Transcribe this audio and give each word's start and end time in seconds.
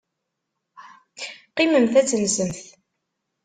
Qqimemt 1.49 1.93
ad 1.99 2.07
tensemt. 2.09 2.59